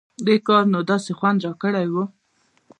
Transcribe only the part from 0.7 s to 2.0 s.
نو داسې خوند راکړى و.